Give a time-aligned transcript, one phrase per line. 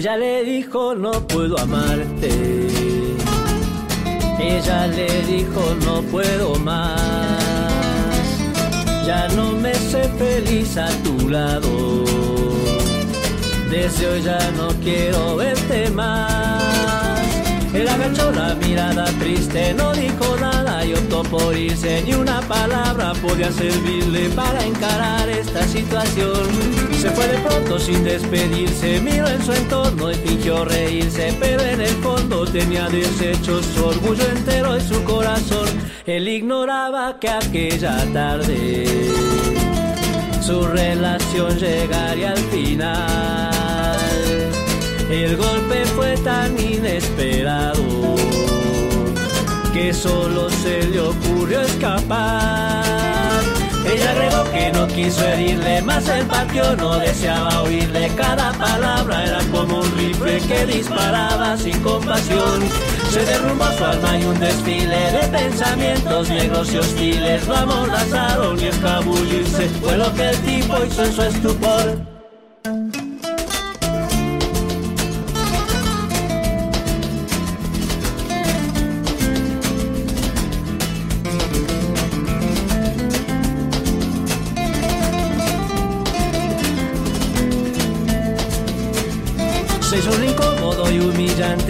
[0.00, 2.30] Ella le dijo no puedo amarte.
[4.40, 8.16] Ella le dijo no puedo más.
[9.06, 12.06] Ya no me sé feliz a tu lado.
[13.68, 16.64] Desde hoy ya no quiero verte más.
[17.74, 22.02] Él agachó la mirada triste, no dijo nada y optó por irse.
[22.06, 26.89] Ni una palabra podía servirle para encarar esta situación.
[27.00, 31.34] Se fue de pronto sin despedirse, miró en su entorno y fingió reírse.
[31.40, 35.66] Pero en el fondo tenía desechos su orgullo entero y su corazón.
[36.04, 39.08] Él ignoraba que aquella tarde
[40.42, 43.48] su relación llegaría al final.
[45.10, 48.14] El golpe fue tan inesperado
[49.72, 53.29] que solo se le ocurrió escapar.
[54.00, 58.10] Ella agregó que no quiso herirle, más el patio no deseaba oírle.
[58.16, 62.62] Cada palabra era como un rifle que disparaba sin compasión.
[63.10, 68.68] Se derrumbó su alma y un desfile de pensamientos negros y hostiles lo amordazaron y
[68.68, 69.68] escabullirse.
[69.82, 72.99] Fue lo que el tipo hizo en su estupor.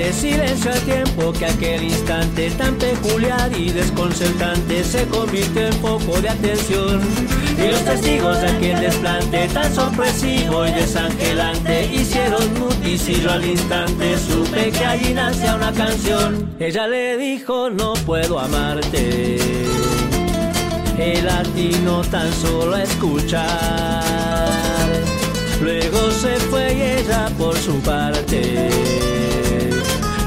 [0.01, 6.21] Humillante silencio al tiempo que aquel instante tan peculiar y desconcertante se convirtió en foco
[6.21, 7.01] de atención.
[7.59, 14.19] Y los testigos de aquel desplante tan sorpresivo y desangelante hicieron muticillo al instante.
[14.19, 16.55] Supe que allí nacía una canción.
[16.59, 19.39] Ella le dijo: No puedo amarte.
[20.99, 23.49] El latino tan solo escuchar.
[25.63, 29.20] Luego se fue y ella por su parte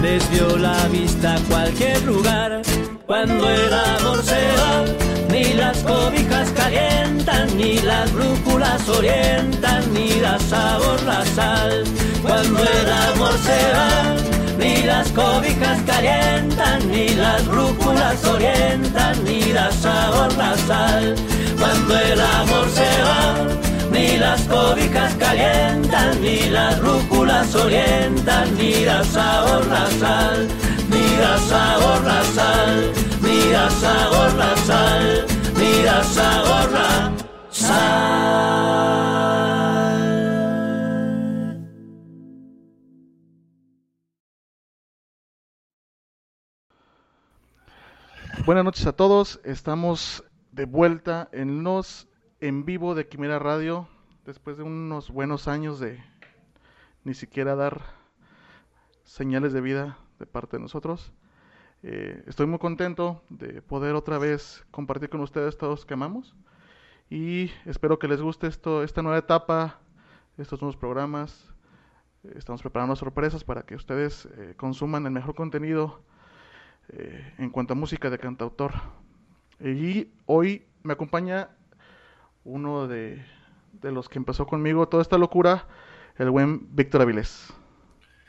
[0.03, 2.61] desvió la vista a cualquier lugar.
[3.07, 4.83] Cuando el amor se va,
[5.31, 11.83] ni las cobijas calientan, ni las brújulas orientan, ni da sabor la sal.
[12.21, 14.15] Cuando el amor se va,
[14.59, 21.15] ni las cobijas calientan, ni las brújulas orientan, ni da sabor la sal.
[21.57, 29.03] Cuando el amor se va, ni las cobijas calientan, ni las rúculas orientan, ni da
[29.03, 30.47] sabor la sal,
[30.89, 35.25] ni da sabor la sal, ni da sabor la sal,
[35.57, 37.13] ni da sabor la
[37.51, 38.23] sal.
[48.45, 52.09] Buenas noches a todos, estamos de vuelta en los
[52.43, 53.87] en vivo de Quimera Radio,
[54.25, 56.03] después de unos buenos años de
[57.05, 57.81] ni siquiera dar
[59.05, 61.13] señales de vida de parte de nosotros.
[61.83, 66.35] Eh, estoy muy contento de poder otra vez compartir con ustedes todos que amamos
[67.09, 69.79] y espero que les guste esto, esta nueva etapa,
[70.37, 71.49] estos nuevos programas.
[72.35, 76.03] Estamos preparando sorpresas para que ustedes eh, consuman el mejor contenido
[76.89, 78.73] eh, en cuanto a música de cantautor.
[79.61, 81.47] Y hoy me acompaña
[82.43, 83.23] uno de,
[83.73, 85.67] de los que empezó conmigo toda esta locura,
[86.17, 87.53] el buen Víctor Avilés.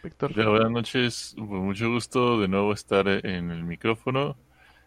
[0.02, 0.34] Víctor.
[0.34, 4.36] Buenas noches, con mucho gusto de nuevo estar en el micrófono.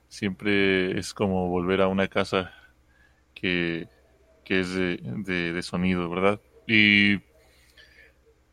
[0.07, 2.53] Siempre es como volver a una casa
[3.33, 3.89] que,
[4.45, 6.39] que es de, de, de sonido, ¿verdad?
[6.67, 7.19] Y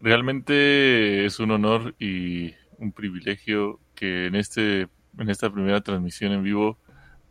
[0.01, 6.43] realmente es un honor y un privilegio que en este en esta primera transmisión en
[6.43, 6.79] vivo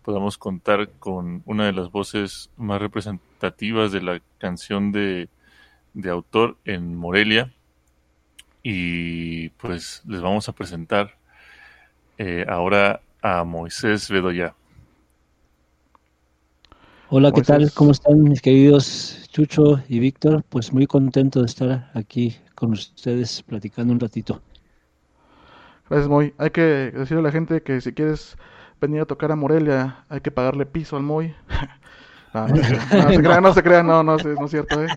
[0.03, 5.30] podamos contar con una de las voces más representativas de la canción de,
[5.94, 7.54] de autor en Morelia.
[8.62, 11.18] Y pues les vamos a presentar
[12.18, 14.54] eh, ahora a Moisés Bedoya.
[17.10, 17.72] Hola, ¿qué tal?
[17.74, 20.44] ¿Cómo están mis queridos Chucho y Víctor?
[20.50, 24.42] Pues muy contento de estar aquí con ustedes platicando un ratito.
[25.89, 26.33] Gracias, Moy.
[26.38, 28.38] Hay que decirle a la gente que si quieres
[28.83, 31.33] venir a tocar a Morelia, hay que pagarle piso al Moy.
[32.33, 34.88] no, no, no, se crea, no se crea, no, no, no es cierto, ¿eh?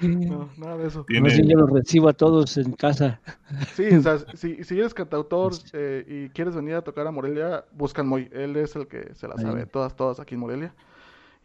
[0.02, 1.06] no, nada de eso.
[1.08, 3.20] Más bien yo los recibo a todos en casa.
[3.74, 7.64] Sí, o sea, si, si eres cantautor eh, y quieres venir a tocar a Morelia,
[7.72, 8.28] buscan Moy.
[8.32, 10.74] Él es el que se la sabe, todas, todas aquí en Morelia.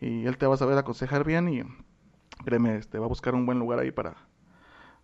[0.02, 1.64] Y él te va a saber aconsejar bien y
[2.44, 4.16] créeme, este, va a buscar un buen lugar ahí para,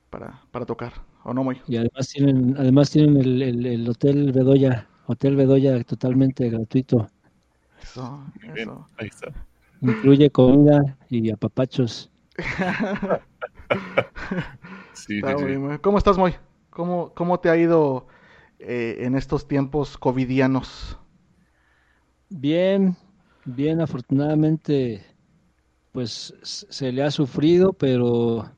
[0.10, 0.92] para, para tocar.
[1.24, 1.62] ¿O no, Moy?
[1.68, 7.10] Y además tienen, además tienen el, el, el Hotel Bedoya, Hotel Bedoya totalmente gratuito.
[7.82, 9.34] Eso, bien, ahí está.
[9.82, 12.12] Incluye comida y apapachos.
[15.82, 16.36] ¿Cómo estás, Moy?
[16.70, 18.08] ¿Cómo, cómo te ha ido
[18.60, 20.98] eh, en estos tiempos covidianos?
[22.30, 22.96] Bien,
[23.46, 25.04] bien, afortunadamente,
[25.92, 28.50] pues se le ha sufrido, pero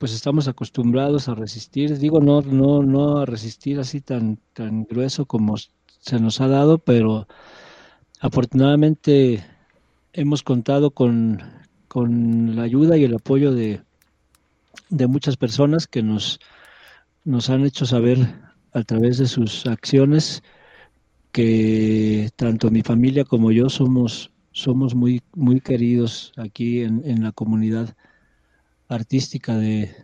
[0.00, 1.98] pues estamos acostumbrados a resistir.
[1.98, 6.78] Digo, no, no, no a resistir así tan, tan grueso como se nos ha dado,
[6.78, 7.28] pero
[8.18, 9.44] afortunadamente
[10.14, 11.42] hemos contado con,
[11.86, 13.82] con la ayuda y el apoyo de,
[14.88, 16.40] de muchas personas que nos,
[17.24, 18.40] nos han hecho saber
[18.72, 20.42] a través de sus acciones
[21.30, 27.32] que tanto mi familia como yo somos, somos muy, muy queridos aquí en, en la
[27.32, 27.94] comunidad
[28.90, 29.94] artística de,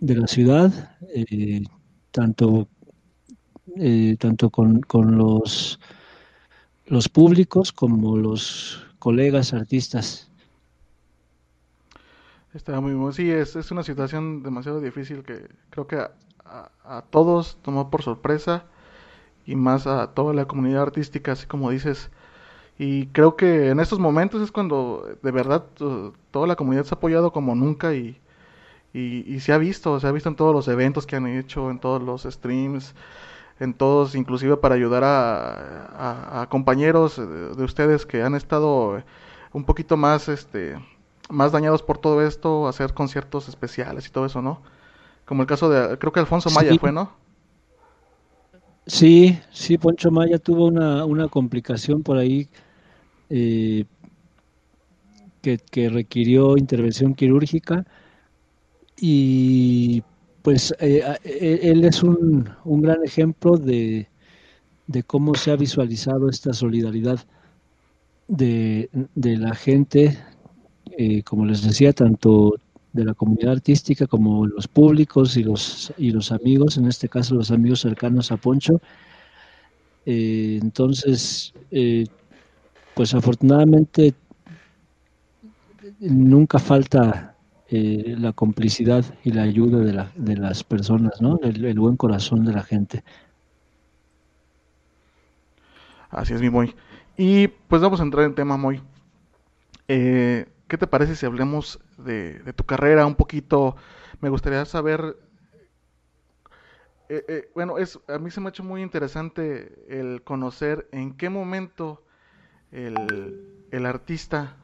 [0.00, 1.62] de la ciudad, eh,
[2.10, 2.68] tanto,
[3.76, 5.78] eh, tanto con, con, los,
[6.86, 10.30] los públicos como los colegas artistas.
[12.54, 13.12] Está muy bueno.
[13.12, 16.10] Sí, es, es una situación demasiado difícil que creo que a,
[16.84, 18.64] a, todos tomó por sorpresa
[19.46, 22.10] y más a toda la comunidad artística, así como dices.
[22.78, 25.66] Y creo que en estos momentos es cuando de verdad
[26.30, 28.18] toda la comunidad se ha apoyado como nunca y,
[28.92, 31.78] y, se ha visto, se ha visto en todos los eventos que han hecho, en
[31.78, 32.94] todos los streams,
[33.60, 39.02] en todos, inclusive para ayudar a, compañeros de, ustedes que han estado
[39.52, 40.76] un poquito más, este,
[41.28, 44.60] más dañados por todo esto, hacer conciertos especiales y todo eso, ¿no?
[45.24, 47.12] Como el caso de, creo que Alfonso Maya fue, ¿no?
[48.86, 52.48] Sí, sí, Poncho Maya tuvo una, una complicación por ahí
[53.28, 53.84] eh,
[55.42, 57.86] que, que requirió intervención quirúrgica
[59.00, 60.02] y
[60.42, 64.08] pues eh, eh, él es un, un gran ejemplo de,
[64.86, 67.20] de, cómo se ha visualizado esta solidaridad
[68.28, 70.18] de, de la gente,
[70.98, 72.54] eh, como les decía, tanto
[72.92, 77.34] de la comunidad artística como los públicos y los, y los amigos, en este caso
[77.34, 78.80] los amigos cercanos a Poncho.
[80.04, 81.54] entonces,
[82.94, 84.14] pues afortunadamente
[86.00, 87.29] nunca falta
[87.72, 91.38] eh, la complicidad y la ayuda de, la, de las personas, ¿no?
[91.40, 93.04] El, buen corazón de la gente.
[96.10, 96.74] Así es, mi Moy.
[97.16, 98.82] Y pues vamos a entrar en tema, Moy.
[99.86, 103.76] Eh, ¿Qué te parece si hablemos de, tu carrera un poquito?
[104.20, 105.16] Me gustaría saber
[107.08, 111.28] eh, bueno, es, a mí se me ha hecho muy interesante el conocer en qué
[111.28, 112.02] momento
[112.72, 114.56] el, el artista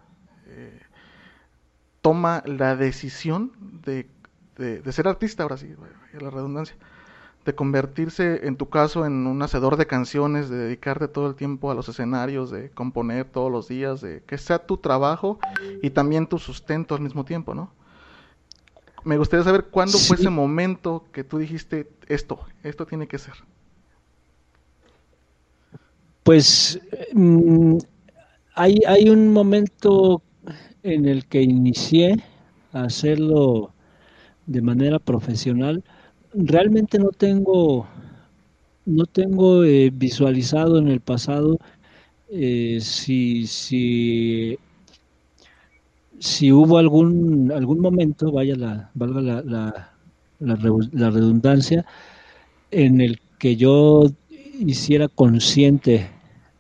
[2.07, 3.51] toma la decisión
[3.85, 4.07] de,
[4.57, 5.75] de, ser artista, ahora sí,
[6.21, 6.77] la redundancia,
[7.45, 11.69] de convertirse, en tu caso, en un hacedor de canciones, de dedicarte todo el tiempo
[11.69, 15.41] a los escenarios, de componer todos los días, de que sea tu trabajo
[15.83, 17.73] y también tu sustento al mismo tiempo, ¿no?
[19.03, 23.35] Me gustaría saber cuándo fue ese momento que tú dijiste esto, esto tiene que ser.
[26.23, 26.79] Pues
[27.13, 27.79] mm,
[28.55, 30.23] hay, hay un momento
[30.87, 32.17] en el que inicié
[32.73, 33.73] a hacerlo
[34.47, 35.83] de manera profesional,
[36.33, 37.87] realmente no tengo,
[38.85, 41.59] no tengo eh, visualizado en el pasado
[42.31, 44.59] eh, si, si,
[46.21, 49.91] si hubo algún, algún momento, vaya la, valga la, la,
[50.39, 51.85] la redundancia,
[52.71, 54.05] en el que yo
[54.61, 56.09] hiciera consciente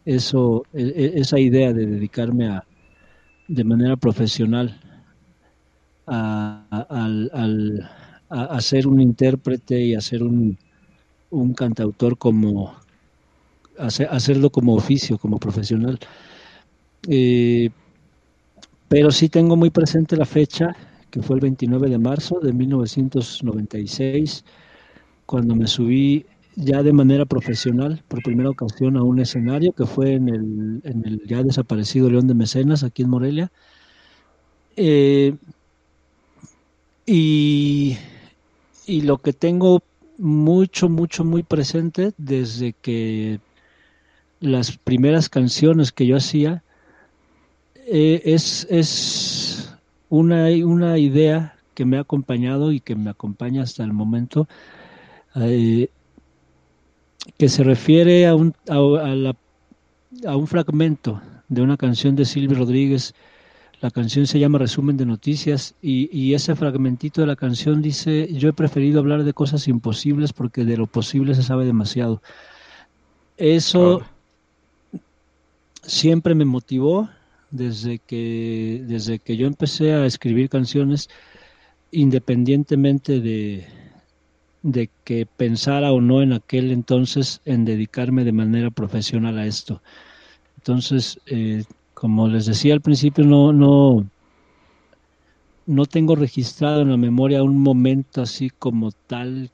[0.05, 2.65] eso, e, e, esa idea de dedicarme a,
[3.49, 4.81] de manera profesional
[6.07, 6.65] a,
[8.61, 10.59] ser un intérprete y a ser un,
[11.31, 12.75] un cantautor como
[13.79, 15.99] hacerlo como oficio, como profesional.
[17.09, 17.71] Eh,
[18.89, 20.75] pero sí tengo muy presente la fecha,
[21.11, 24.45] que fue el 29 de marzo de 1996,
[25.27, 26.25] cuando me subí
[26.57, 31.07] ya de manera profesional por primera ocasión a un escenario que fue en el, en
[31.07, 33.53] el ya desaparecido León de Mecenas, aquí en Morelia.
[34.77, 35.37] Eh,
[37.05, 37.97] y,
[38.87, 39.83] y lo que tengo
[40.19, 43.39] mucho, mucho, muy presente desde que
[44.41, 46.63] las primeras canciones que yo hacía
[47.87, 49.73] eh, es, es
[50.09, 54.49] una, una idea que me ha acompañado y que me acompaña hasta el momento.
[55.37, 55.91] Eh,
[57.39, 58.77] que se refiere a un, a,
[60.29, 63.15] a, un fragmento de una canción de Silvio Rodríguez.
[63.81, 68.29] La canción se llama Resumen de Noticias y, y, ese fragmentito de la canción dice,
[68.33, 72.23] yo he preferido hablar de cosas imposibles porque de lo posible se sabe demasiado.
[73.37, 74.03] Eso
[75.83, 77.09] siempre me motivó
[77.51, 81.09] desde que, desde que yo empecé a escribir canciones.
[81.93, 83.67] independientemente de,
[84.67, 89.81] de que pensara o no en aquel entonces en dedicarme de manera profesional a esto.
[90.57, 91.63] Entonces, eh,
[91.95, 94.05] como les decía al principio, no, no,
[95.67, 99.51] no tengo registrado en la memoria un momento así como tal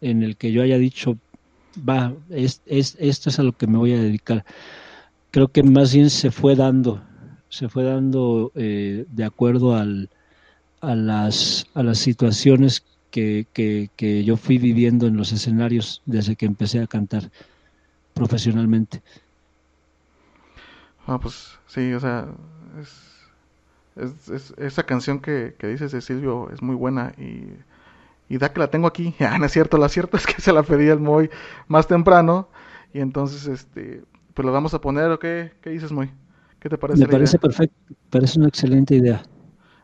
[0.00, 1.16] en el que yo haya dicho,
[1.88, 4.44] va, es, esto es a lo que me voy a dedicar.
[5.30, 7.00] Creo que más bien se fue dando,
[7.50, 10.10] se fue dando eh, de acuerdo al,
[10.80, 16.46] a, las, a las situaciones que, que, yo fui viviendo en los escenarios desde que
[16.46, 17.30] empecé a cantar
[18.14, 19.02] profesionalmente.
[21.06, 22.28] Ah, pues sí, o sea,
[22.80, 27.48] es, esa canción que, que, dices de Silvio es muy buena y,
[28.28, 29.14] y da que la tengo aquí.
[29.20, 31.30] Ah, no es cierto, lo cierto es que se la pedí al Moy
[31.68, 32.48] más temprano
[32.92, 34.02] y entonces, este,
[34.34, 36.10] pues lo vamos a poner, ¿o qué, qué dices, Moy?
[36.60, 37.00] ¿Qué te parece?
[37.00, 39.22] Me parece perfecto, parece una excelente idea.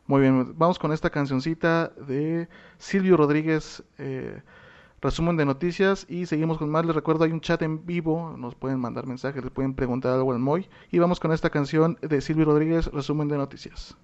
[0.09, 2.49] Muy bien, vamos con esta cancioncita de
[2.79, 4.41] Silvio Rodríguez, eh,
[5.01, 6.87] resumen de noticias y seguimos con más.
[6.87, 10.33] Les recuerdo, hay un chat en vivo, nos pueden mandar mensajes, les pueden preguntar algo
[10.33, 10.69] al Moy.
[10.93, 13.97] Y vamos con esta canción de Silvio Rodríguez, resumen de noticias.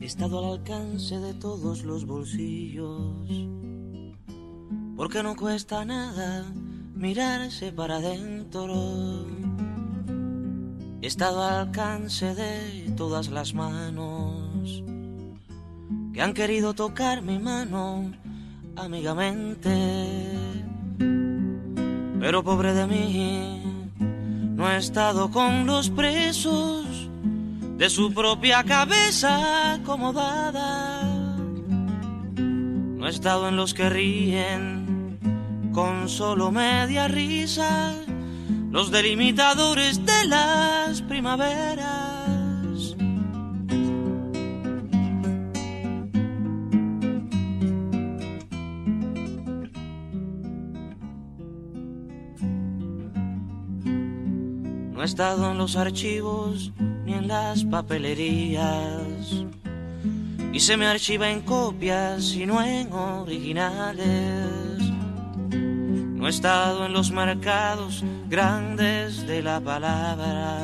[0.00, 3.61] He estado al alcance de todos los bolsillos
[4.96, 6.44] porque no cuesta nada
[6.94, 9.26] mirarse para adentro.
[11.00, 14.84] He estado al alcance de todas las manos
[16.12, 18.12] que han querido tocar mi mano
[18.76, 19.72] amigamente.
[22.20, 23.62] Pero pobre de mí,
[24.54, 27.10] no he estado con los presos
[27.78, 31.02] de su propia cabeza acomodada.
[32.36, 34.81] No he estado en los que ríen
[35.72, 37.94] con solo media risa,
[38.70, 42.96] los delimitadores de las primaveras.
[54.92, 56.72] No he estado en los archivos
[57.04, 59.44] ni en las papelerías.
[60.52, 64.71] Y se me archiva en copias y no en originales
[66.22, 70.60] no he estado en los mercados grandes de la palabra,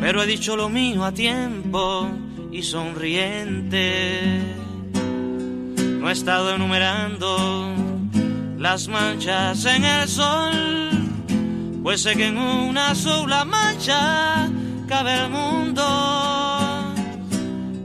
[0.00, 2.08] pero he dicho lo mío a tiempo
[2.52, 4.40] y sonriente.
[5.98, 7.74] No he estado enumerando
[8.56, 10.92] las manchas en el sol,
[11.82, 14.48] pues sé que en una sola mancha
[14.86, 16.94] cabe el mundo.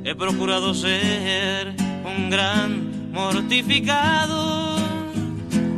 [0.04, 1.74] He procurado ser
[2.06, 4.53] un gran mortificado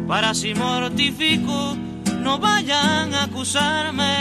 [0.07, 1.75] para si mortifico
[2.19, 4.15] no vayan a acusarme.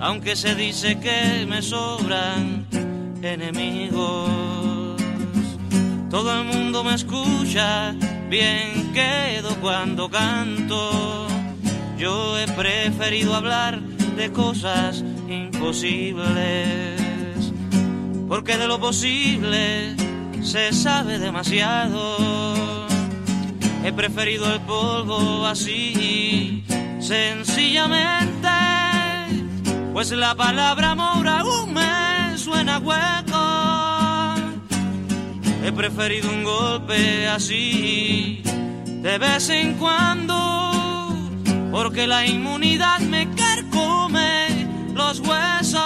[0.00, 2.66] Aunque se dice que me sobran
[3.22, 4.30] enemigos,
[6.10, 7.94] todo el mundo me escucha,
[8.28, 11.26] bien quedo cuando canto.
[11.98, 17.00] Yo he preferido hablar de cosas imposibles,
[18.28, 19.96] porque de lo posible
[20.42, 22.75] se sabe demasiado
[23.86, 26.64] He preferido el polvo así,
[26.98, 28.48] sencillamente,
[29.92, 34.34] pues la palabra amor aún me suena hueco.
[35.64, 38.42] He preferido un golpe así,
[39.02, 40.72] de vez en cuando,
[41.70, 45.76] porque la inmunidad me carcome los huesos.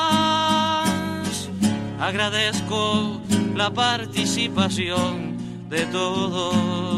[2.00, 3.20] Agradezco
[3.54, 5.36] la participación
[5.68, 6.89] de todos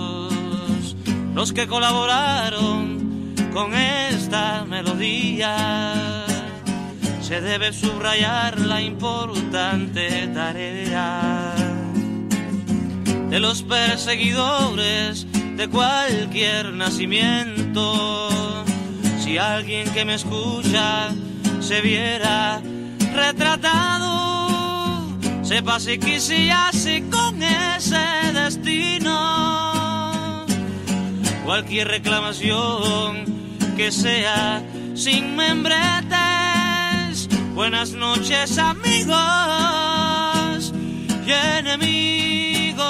[1.35, 6.25] los que colaboraron con esta melodía.
[7.21, 11.55] Se debe subrayar la importante tarea
[13.31, 18.29] de los perseguidores de cualquier nacimiento.
[19.21, 21.11] Si alguien que me escucha
[21.61, 22.61] se viera
[23.15, 25.09] retratado,
[25.43, 29.72] sepa si quisiese con ese destino
[31.52, 33.26] cualquier reclamación
[33.76, 36.09] que sea sin membretes.
[37.54, 39.12] Buenas noches amigos
[41.26, 42.87] y enemigos.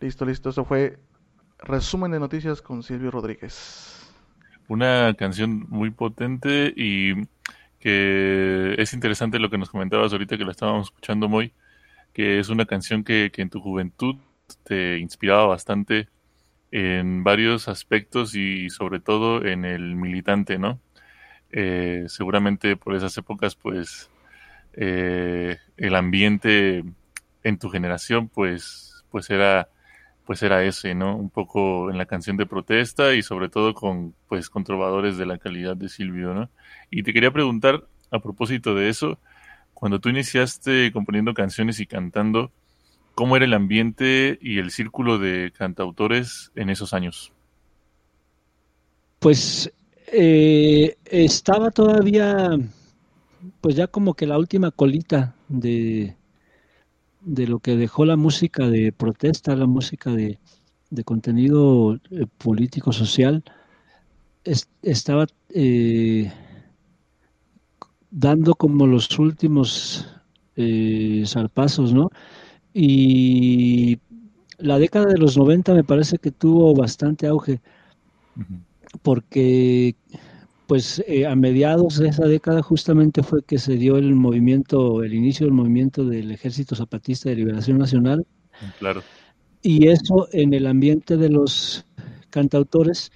[0.00, 0.98] Listo, listo, eso fue
[1.58, 4.07] resumen de noticias con Silvio Rodríguez.
[4.68, 7.14] Una canción muy potente y
[7.80, 11.52] que es interesante lo que nos comentabas ahorita que la estábamos escuchando muy,
[12.12, 14.16] que es una canción que, que en tu juventud
[14.64, 16.08] te inspiraba bastante
[16.70, 20.80] en varios aspectos y sobre todo en el militante, ¿no?
[21.50, 24.10] Eh, seguramente por esas épocas, pues,
[24.74, 26.84] eh, el ambiente
[27.42, 29.68] en tu generación, pues, pues era,
[30.28, 31.16] pues era ese, ¿no?
[31.16, 35.24] Un poco en la canción de protesta y sobre todo con, pues, con trovadores de
[35.24, 36.50] la calidad de Silvio, ¿no?
[36.90, 39.18] Y te quería preguntar, a propósito de eso,
[39.72, 42.52] cuando tú iniciaste componiendo canciones y cantando,
[43.14, 47.32] ¿cómo era el ambiente y el círculo de cantautores en esos años?
[49.20, 49.72] Pues
[50.12, 52.50] eh, estaba todavía,
[53.62, 56.17] pues ya como que la última colita de,
[57.20, 60.38] de lo que dejó la música de protesta, la música de,
[61.04, 63.44] contenido eh, político social,
[64.82, 66.32] estaba eh,
[68.10, 70.08] dando como los últimos
[70.56, 72.10] eh, zarpazos, ¿no?
[72.72, 73.98] Y
[74.58, 77.60] la década de los 90 me parece que tuvo bastante auge,
[79.02, 79.94] porque
[80.68, 85.14] pues eh, a mediados de esa década justamente fue que se dio el movimiento, el
[85.14, 88.26] inicio del movimiento del Ejército Zapatista de Liberación Nacional.
[88.78, 89.02] Claro.
[89.62, 91.86] Y eso en el ambiente de los
[92.28, 93.10] cantautores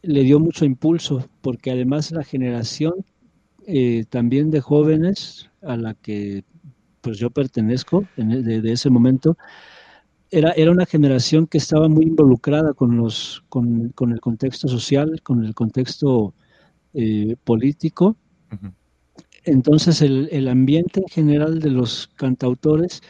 [0.00, 2.94] le dio mucho impulso, porque además la generación
[3.66, 6.44] eh, también de jóvenes a la que
[7.02, 9.36] pues yo pertenezco en, e, de, ese momento,
[10.30, 15.20] era, era una generación que estaba muy involucrada con, los, con, con el contexto social,
[15.22, 16.32] con el contexto
[16.94, 18.16] eh, político.
[19.44, 23.02] Entonces el, el, ambiente en general de los cantautores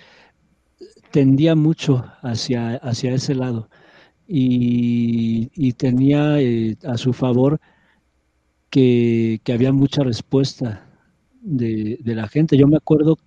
[1.11, 3.69] tendía mucho hacia, hacia ese lado
[4.29, 7.61] y, y tenía eh, a su favor
[8.71, 10.87] que, que había mucha respuesta
[11.43, 12.57] de, de, la gente.
[12.57, 13.19] Yo me acuerdo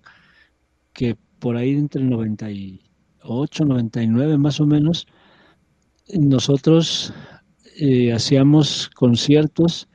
[0.94, 5.06] que por ahí entre el 98, 99 más o menos,
[6.14, 7.12] nosotros
[7.76, 9.88] eh, hacíamos conciertos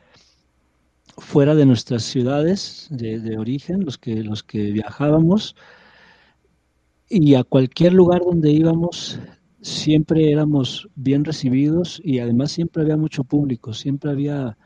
[1.19, 5.55] fuera de nuestras ciudades de, origen, los que, los que viajábamos,
[7.10, 9.19] y a cualquier lugar donde íbamos
[9.62, 14.58] siempre éramos bien recibidos y además siempre había mucho público, siempre había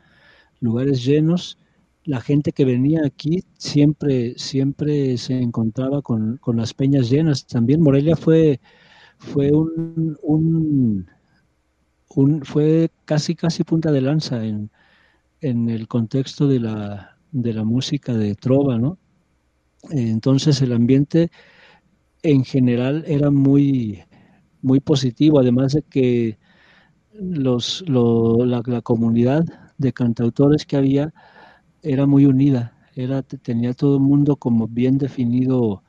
[0.60, 1.58] lugares llenos.
[2.04, 7.46] La gente que venía aquí siempre, siempre se encontraba con, con las peñas llenas.
[7.46, 8.60] También Morelia fue,
[9.18, 11.06] fue un, un,
[12.44, 14.70] fue casi casi punta de lanza en,
[15.44, 18.98] en el contexto de la, de la música de trova, ¿no?
[19.90, 21.30] Entonces el ambiente
[22.22, 24.02] en general era muy,
[24.62, 26.38] muy positivo, además de que
[27.12, 29.44] los, lo, la, comunidad
[29.76, 31.12] de cantautores que había
[31.82, 35.82] era muy unida, era, tenía todo el mundo como bien definido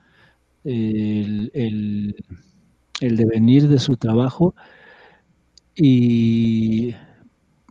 [0.66, 4.54] el, el devenir de su trabajo
[5.76, 6.94] y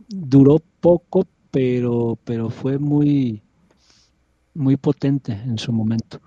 [0.07, 3.41] duró poco, pero, pero fue muy,
[4.53, 6.19] muy potente en su momento.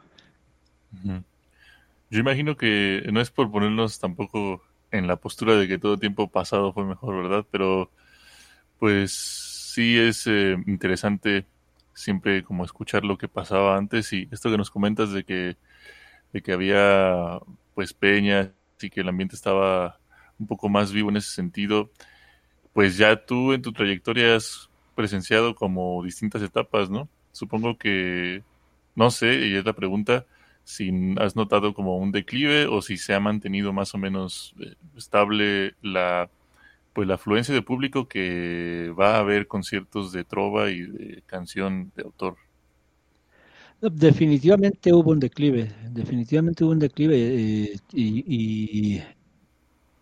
[2.09, 6.31] Yo imagino que no es por ponernos tampoco en la postura de que todo tiempo
[6.31, 7.45] pasado fue mejor, ¿verdad?
[7.51, 7.91] Pero
[8.79, 9.13] pues
[9.75, 11.45] sí es eh, interesante
[11.93, 15.59] siempre como escuchar lo que pasaba antes y esto que nos comentas de que,
[16.33, 17.39] de que había
[17.75, 18.49] pues peñas
[18.81, 20.01] y que el ambiente estaba
[20.39, 21.91] un poco más vivo en ese sentido,
[22.73, 27.09] pues ya tú en tu trayectoria has presenciado como distintas etapas, ¿no?
[27.31, 28.43] Supongo que,
[28.97, 30.27] no sé, y es la pregunta,
[30.65, 34.75] si has notado como un declive o si se ha mantenido más o menos eh,
[34.97, 36.29] estable la
[36.95, 41.93] pues la afluencia de público que va a haber conciertos de trova y de canción
[41.95, 42.35] de autor.
[43.81, 49.03] Definitivamente hubo un declive, definitivamente hubo un declive eh, y, y,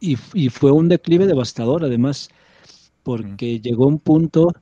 [0.00, 2.30] y, y, fue un declive devastador además,
[3.02, 3.62] porque mm.
[3.62, 4.54] llegó un punto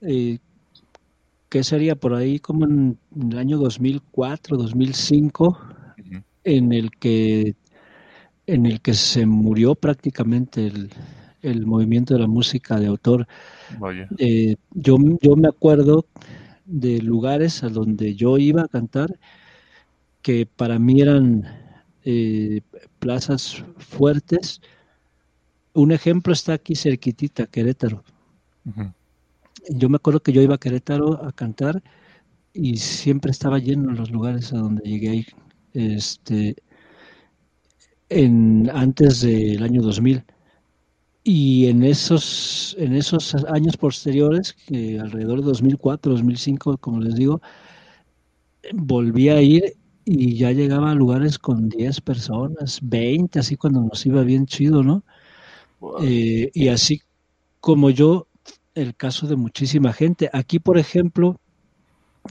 [0.00, 0.38] eh,
[1.48, 2.98] que sería por ahí como en,
[3.30, 6.24] el año 2004, 2005, uh -huh.
[6.44, 7.54] en el que
[8.46, 10.90] en el que se murió prácticamente el,
[11.42, 13.26] el movimiento de la música de autor.
[14.18, 16.06] Eh, yo, yo me acuerdo
[16.66, 19.18] de lugares a donde yo iba a cantar
[20.22, 21.44] que para mí eran
[22.04, 22.60] eh,
[22.98, 24.60] plazas fuertes.
[25.72, 28.02] Un ejemplo está aquí cerquitita, Querétaro.
[28.66, 28.94] Uh -huh
[29.70, 31.82] yo me acuerdo que yo iba a Querétaro a cantar
[32.52, 35.26] y siempre estaba lleno en los lugares a donde llegué ahí,
[35.74, 36.56] este,
[38.08, 40.24] en, antes del año 2000.
[41.24, 47.40] y en esos, en esos años posteriores, que alrededor de 2004, 2005, como les digo,
[48.74, 54.04] volví a ir y ya llegaba a lugares con 10 personas, 20, así cuando nos
[54.06, 55.04] iba bien chido, ¿no?
[56.02, 57.02] Eh, y así
[57.60, 58.28] como yo,
[58.74, 60.30] el caso de muchísima gente.
[60.32, 61.40] Aquí, por ejemplo,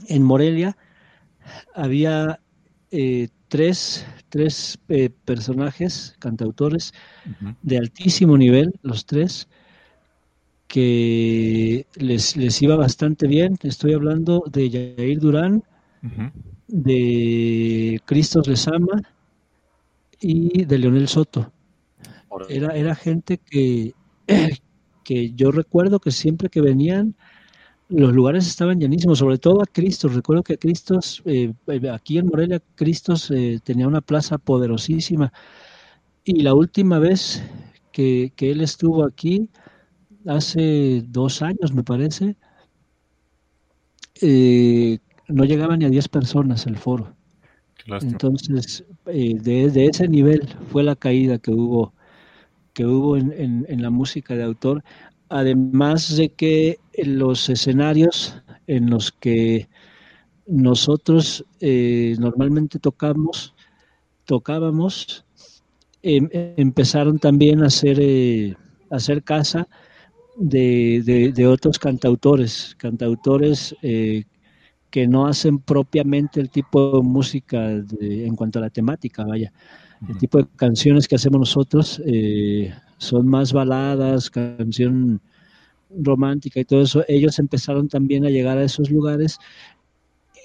[0.08, 0.76] en Morelia,
[1.74, 2.40] había
[2.90, 6.92] eh, tres, tres eh, personajes, cantautores,
[7.62, 9.48] de altísimo nivel, los tres,
[10.66, 13.58] que les, les iba bastante bien.
[13.62, 15.62] Estoy hablando de Jair Durán,
[16.66, 19.02] de Cristos Lezama
[20.20, 21.52] y de Leonel Soto.
[22.48, 23.94] Era, era gente que,
[25.04, 27.14] que yo recuerdo que siempre que venían,
[27.88, 30.08] los lugares estaban llenísimos, sobre todo a Cristo.
[30.08, 35.32] Recuerdo que Cristo, eh, eh, aquí en Morelia, Cristo eh, tenía una plaza poderosísima.
[36.24, 37.42] Y la última vez
[37.92, 39.48] que, que, él estuvo aquí,
[40.26, 42.36] hace dos años me parece,
[45.28, 47.14] no llegaba ni a 10 personas el foro.
[47.86, 51.93] Entonces, de, de, ese nivel fue la caída que hubo
[52.74, 54.82] que hubo en, en, la música de autor,
[55.28, 59.68] además de que los escenarios en los que
[60.46, 63.54] nosotros eh, normalmente tocamos,
[64.24, 65.24] tocábamos,
[66.02, 68.54] em, empezaron también a hacer, eh,
[68.90, 69.68] hacer casa
[70.36, 74.24] de, de, otros cantautores, cantautores eh,
[74.90, 79.52] que no hacen propiamente el tipo de música en cuanto a la temática, vaya.
[80.08, 85.20] El tipo de canciones que hacemos nosotros eh, son más baladas, canción
[85.90, 87.04] romántica y todo eso.
[87.08, 89.38] Ellos empezaron también a llegar a esos lugares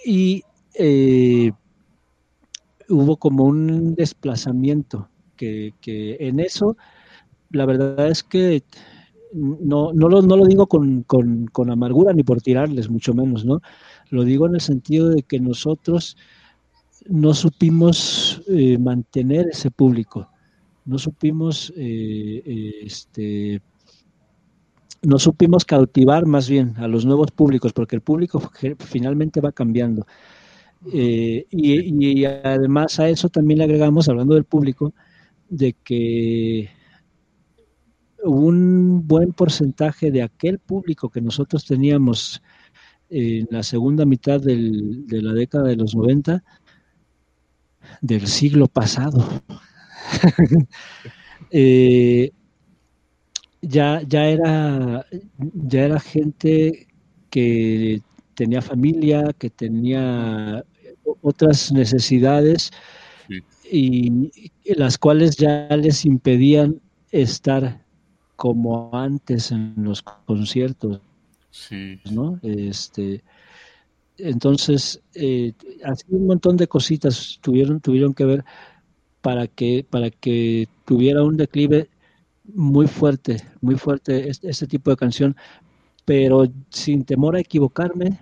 [0.05, 0.43] y
[0.75, 1.51] eh,
[2.87, 5.73] hubo como un desplazamiento que,
[6.19, 6.75] en eso,
[7.51, 8.63] la verdad es que
[9.31, 13.61] no, no, lo, no lo digo con, con, amargura ni por tirarles, mucho menos, ¿no?
[14.09, 16.17] Lo digo en el sentido de que nosotros
[17.07, 20.29] no supimos eh, mantener ese público,
[20.85, 23.61] no supimos, eh, eh, este,
[25.01, 28.41] no supimos cautivar más bien a los nuevos públicos, porque el público
[28.79, 30.05] finalmente va cambiando.
[30.91, 34.93] y, además a eso también le agregamos, hablando del público,
[35.49, 36.69] de que
[38.23, 42.41] un buen porcentaje de aquel público que nosotros teníamos
[43.09, 46.43] en la segunda mitad del, de la década de los 90
[48.01, 49.43] del siglo pasado.
[51.51, 52.31] Eh,
[53.61, 55.05] ya, ya, era,
[55.39, 56.87] ya era gente
[57.31, 58.01] que
[58.35, 60.63] tenía familia, que tenía
[61.21, 62.71] otras necesidades
[63.71, 64.31] y,
[64.75, 67.83] las cuales ya les impedían estar
[68.35, 71.01] como antes en los conciertos.
[72.11, 72.39] ¿no?
[72.43, 73.23] Este,
[74.19, 75.53] entonces, eh,
[75.83, 78.45] así un montón de cositas tuvieron, tuvieron que ver
[79.21, 81.89] para que, para que tuviera un declive
[82.53, 85.35] muy fuerte, muy fuerte este, este tipo de canción,
[86.05, 88.19] pero sin temor a equivocarme,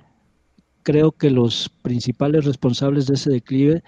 [0.83, 3.83] creo que los principales responsables de ese declive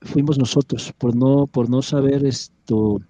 [0.00, 3.00] fuimos nosotros, por no, por no saber esto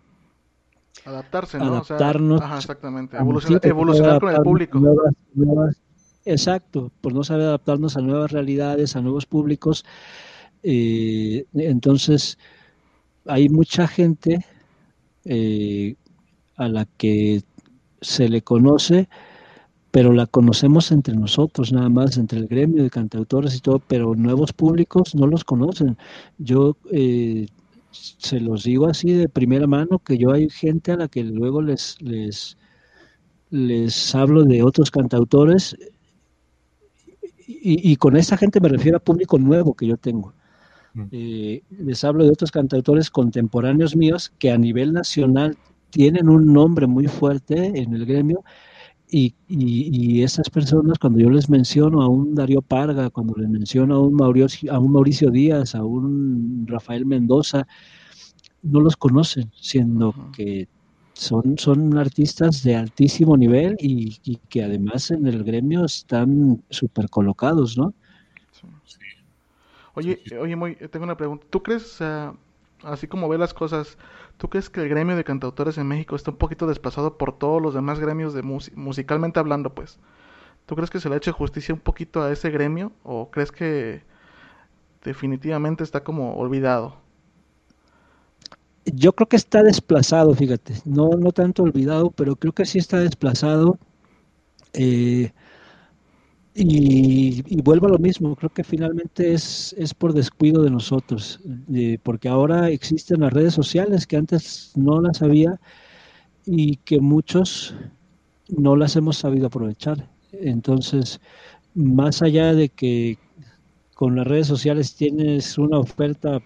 [1.05, 1.65] adaptarse, ¿no?
[1.65, 2.41] Adaptarnos.
[2.41, 3.17] ajá, exactamente.
[3.17, 4.81] Evolucionar, con el público.
[6.25, 9.85] Exacto, por no saber adaptarnos a nuevas realidades, a nuevos públicos.
[10.63, 12.39] Eh, entonces,
[13.27, 14.45] hay mucha gente
[15.25, 15.97] eh,
[16.57, 17.43] a la que
[18.03, 19.09] se le conoce,
[19.93, 24.15] pero la conocemos entre nosotros, nada más, entre el gremio de cantautores y todo, pero
[24.17, 25.99] nuevos públicos no los conocen.
[26.39, 27.47] Yo eh,
[27.93, 31.63] se los digo así de primera mano, que yo hay gente a la que luego
[31.63, 32.57] les, les,
[33.51, 35.77] les hablo de otros cantautores
[37.47, 40.33] y, con esta gente me refiero a público nuevo que yo tengo.
[41.11, 45.57] Eh, les hablo de otros cantautores contemporáneos míos que a nivel nacional
[45.89, 48.45] tienen un nombre muy fuerte en el gremio
[49.15, 53.97] y, y, esas personas, cuando yo les menciono a un Darío Parga, cuando les menciono
[53.97, 57.67] a un Mauricio, a un Mauricio Díaz, a un Rafael Mendoza,
[58.63, 60.67] no los conocen, siendo que
[61.15, 67.77] son, son artistas de altísimo nivel y, que además en el gremio están súper colocados,
[67.77, 67.95] ¿no?
[69.95, 71.47] Oye, oye, muy, tengo una pregunta.
[71.51, 72.01] ¿Tú crees,
[72.83, 73.99] así como ve las cosas,
[74.39, 77.61] ¿tú crees que el gremio de cantautores en México está un poquito desplazado por todos
[77.61, 79.99] los demás gremios de musicalmente hablando, pues?
[80.67, 83.53] ¿Tú crees que se le ha hecho justicia un poquito a ese gremio o crees
[83.53, 84.03] que
[85.05, 87.02] definitivamente está como olvidado?
[88.87, 92.99] Yo creo que está desplazado, fíjate, no, no tanto olvidado, pero creo que sí está
[93.01, 93.79] desplazado.
[94.73, 95.33] Eh,
[96.55, 101.41] y, vuelvo a lo mismo, creo que finalmente es, es por descuido de nosotros,
[102.03, 105.59] porque ahora existen las redes sociales que antes no las había
[106.45, 107.75] y que muchos
[108.49, 110.11] no las hemos sabido aprovechar.
[110.33, 111.21] Entonces,
[111.75, 113.19] más allá de que
[113.95, 116.41] con las redes sociales tienes una oferta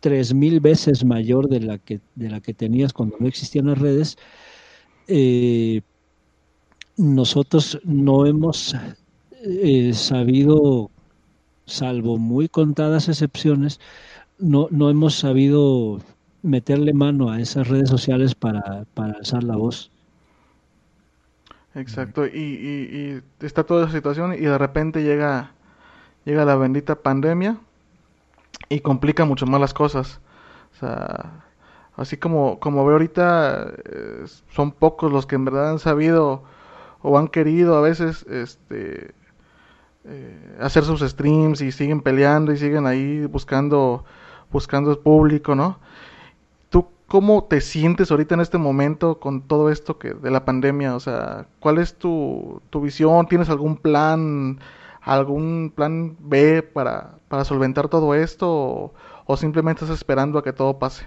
[0.00, 3.78] tres mil veces mayor de la que de la que tenías cuando no existían las
[3.78, 4.16] redes,
[5.06, 5.82] eh,
[6.96, 8.74] nosotros no hemos
[9.42, 10.90] eh, sabido,
[11.66, 13.80] salvo muy contadas excepciones,
[14.38, 16.00] no, no hemos sabido
[16.42, 19.90] meterle mano a esas redes sociales para, para alzar la voz.
[21.74, 25.52] Exacto, y, y, y, está toda esa situación y de repente llega,
[26.24, 27.58] llega la bendita pandemia
[28.68, 30.20] y complica mucho más las cosas.
[30.74, 31.44] O sea,
[31.96, 36.42] así como, como veo ahorita, eh, son pocos los que en verdad han sabido
[37.02, 39.14] o han querido a veces este
[40.04, 44.04] eh, hacer sus streams y siguen peleando y siguen ahí buscando
[44.50, 45.78] buscando público, ¿no?
[46.70, 50.94] ¿Tú cómo te sientes ahorita en este momento con todo esto que de la pandemia?
[50.96, 53.26] O sea, ¿cuál es tu, tu visión?
[53.26, 54.58] ¿Tienes algún plan,
[55.00, 58.92] algún plan B para, para solventar todo esto
[59.26, 61.04] o, simplemente estás esperando a que todo pase?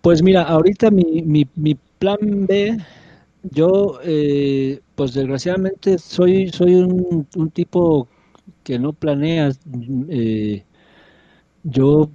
[0.00, 2.78] Pues mira, ahorita mi, mi, mi plan B
[3.50, 8.08] yo, eh, pues desgraciadamente soy, soy un, tipo
[8.64, 9.50] que no planea.
[10.08, 10.64] Eh,
[11.62, 12.10] yo,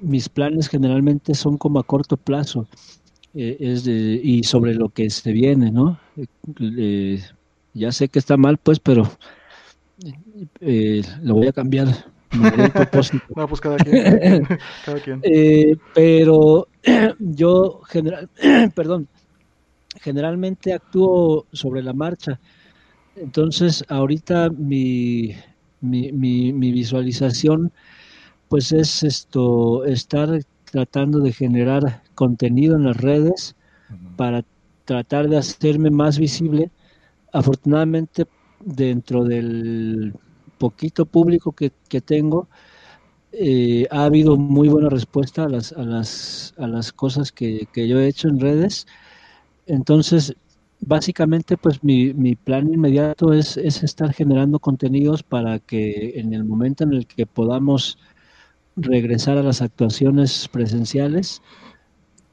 [0.00, 2.66] mis planes generalmente son como a corto plazo
[3.34, 5.98] eh, es y sobre lo que se viene, ¿no?
[7.78, 9.10] Ya sé que está mal, pues, pero
[11.22, 11.88] lo voy a cambiar.
[13.36, 14.46] no, pues cada quien.
[14.84, 15.22] cada quien.
[15.94, 16.68] pero
[17.18, 18.28] yo, general,
[18.74, 19.08] perdón
[20.00, 22.40] generalmente actúo sobre la marcha.
[23.16, 25.34] Entonces, ahorita mi,
[25.80, 27.72] mi, mi, visualización,
[28.48, 33.56] pues es esto, estar tratando de generar contenido en las redes
[34.16, 34.44] para
[34.84, 36.70] tratar de hacerme más visible.
[37.32, 38.26] Afortunadamente,
[38.64, 40.14] dentro del
[40.58, 42.48] poquito público que, tengo,
[43.32, 47.86] eh, ha habido muy buena respuesta a las, a las, a las cosas que, que
[47.88, 48.86] yo he hecho en redes.
[49.66, 50.34] Entonces,
[50.80, 56.44] básicamente, pues mi, mi plan inmediato es, es, estar generando contenidos para que en el
[56.44, 57.98] momento en el que podamos
[58.76, 61.42] regresar a las actuaciones presenciales,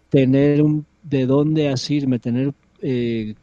[0.10, 3.36] tener un, de dónde asirme, tener eh,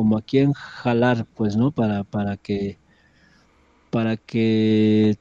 [0.00, 1.72] como a quién jalar, pues, ¿no?
[1.72, 2.78] Para, para que
[3.90, 5.18] para que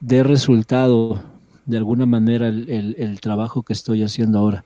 [0.00, 1.22] dé resultado
[1.66, 4.64] de alguna manera el, el trabajo que estoy haciendo ahora.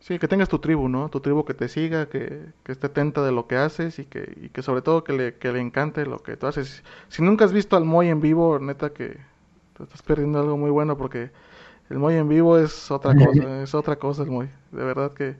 [0.00, 1.08] Sí, que tengas tu tribu, ¿no?
[1.08, 4.48] Tu tribu que te siga, que, esté atenta de lo que haces y que, y
[4.48, 6.82] que sobre todo que le, que le encante lo que tú haces.
[7.06, 9.18] Si nunca has visto al Moy en vivo, neta que
[9.76, 11.30] te estás perdiendo algo muy bueno porque
[11.90, 14.50] el Moy en vivo es otra cosa, es otra cosa el Moy.
[14.72, 15.36] De verdad que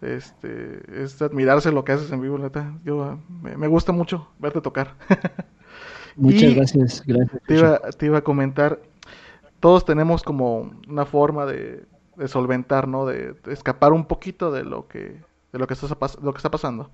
[0.00, 2.78] este es admirarse lo que haces en vivo, neta.
[2.84, 4.94] Yo me, gusta mucho verte tocar.
[6.16, 7.42] Muchas gracias, gracias.
[7.46, 8.80] Te iba, te iba a comentar,
[9.60, 11.86] todos tenemos como una forma de
[12.18, 13.06] de solventar, ¿no?
[13.06, 15.86] De, escapar un poquito de lo que de lo que está
[16.20, 16.90] lo que está pasando.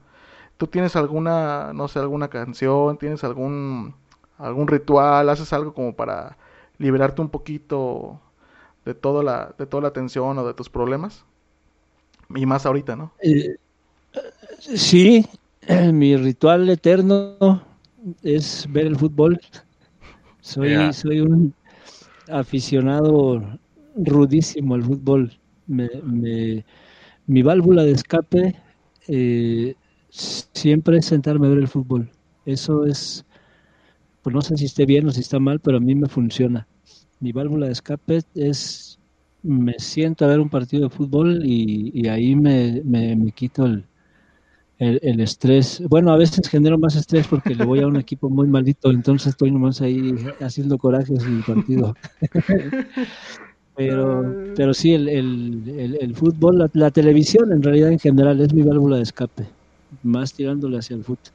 [0.56, 3.94] ¿Tú tienes alguna, no sé, alguna canción, tienes algún
[4.38, 6.36] algún ritual, haces algo como para
[6.78, 8.20] liberarte un poquito
[8.84, 11.24] de toda la de toda la tensión o de tus problemas?
[12.34, 13.12] Y más ahorita, ¿no?
[13.22, 13.56] Eh,
[14.58, 15.26] sí,
[15.92, 17.62] mi ritual eterno
[18.22, 19.40] es ver el fútbol.
[20.40, 21.54] Soy soy un
[22.28, 23.42] aficionado
[23.96, 25.32] rudísimo el fútbol.
[25.66, 28.54] mi válvula de escape
[29.08, 29.74] eh,
[30.10, 32.10] siempre es sentarme a ver el fútbol.
[32.46, 33.24] Eso es,
[34.22, 36.66] pues no sé si esté bien o si está mal, pero a mí me funciona.
[37.20, 38.93] Mi válvula de escape es,
[39.44, 43.84] me siento a ver un partido de fútbol y, ahí me, me, quito el,
[44.78, 45.82] el, estrés.
[45.88, 49.28] Bueno, a veces genero más estrés porque le voy a un equipo muy malito, entonces
[49.28, 51.94] estoy nomás ahí haciendo corajes en el partido.
[53.76, 58.62] Pero, pero sí, el, el, el, fútbol, la, televisión en realidad en general es mi
[58.62, 59.48] válvula de escape,
[60.04, 61.32] más tirándole hacia el fútbol.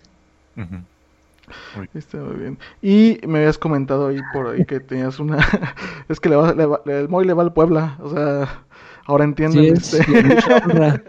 [2.38, 2.60] Bien.
[2.82, 5.38] Y me habías comentado ahí por ahí que tenías una...
[6.10, 8.66] es que le va, le va, el Moy le va al Puebla, o sea,
[9.06, 9.62] ahora entiendo.
[9.62, 10.00] este...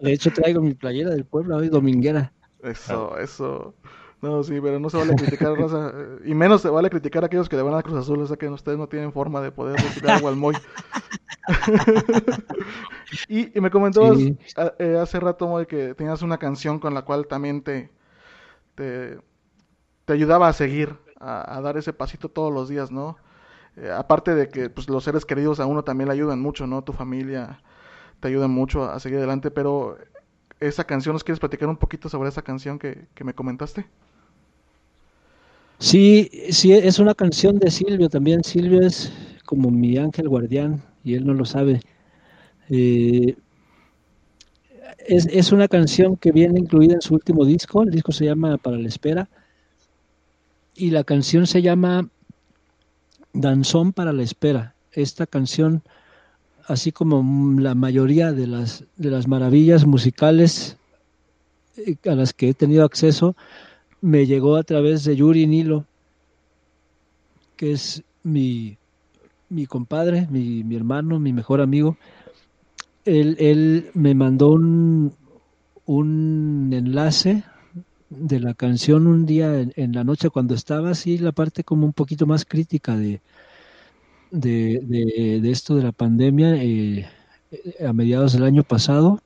[0.00, 2.32] De hecho traigo mi playera del Puebla hoy dominguera.
[2.62, 3.74] Eso, eso.
[4.22, 5.92] No, sí, pero no se vale criticar raza.
[6.24, 8.20] Y menos se vale criticar a aquellos que le van a Cruz Azul.
[8.20, 10.54] O sea que ustedes no tienen forma de poder decir algo al Moy.
[13.28, 14.14] y, me comentó
[14.78, 17.90] eh, hace rato, Moy, que tenías una canción con la cual también te,
[18.74, 19.18] te,
[20.12, 23.16] ayudaba a seguir, a, dar ese pasito todos los días, ¿no?
[23.76, 26.82] Eh, aparte de que pues, los seres queridos a uno también le ayudan mucho, ¿no?
[26.82, 27.60] Tu familia
[28.20, 29.98] te ayuda mucho a seguir adelante, pero
[30.60, 33.86] esa canción, ¿nos quieres platicar un poquito sobre esa canción que, me comentaste?
[35.78, 38.42] Sí, sí, es una canción de Silvio también.
[38.42, 39.12] Silvio es
[39.44, 41.80] como mi ángel guardián y él no lo sabe.
[42.70, 43.36] Eh,
[45.06, 47.82] es, es, una canción que viene incluida en su último disco.
[47.82, 49.28] El disco se llama Para la Espera.
[50.76, 52.08] Y la canción se llama
[53.32, 54.74] Danzón para la Espera.
[54.92, 55.82] Esta canción
[56.66, 60.76] así como la mayoría de las, de las maravillas musicales
[61.76, 63.36] eh, a las que he tenido acceso,
[64.00, 65.86] me llegó a través de Yuri Nilo,
[67.56, 68.76] que es mi,
[69.48, 71.96] mi compadre, mi, mi, hermano, mi mejor amigo.
[73.04, 75.14] Él, él me mandó un,
[75.86, 77.44] un, enlace
[78.10, 81.92] de la canción un día en, la noche cuando estaba así la parte como un
[81.92, 83.20] poquito más crítica de,
[84.30, 87.08] de, de, esto de la pandemia eh,
[87.86, 89.20] a mediados del año pasado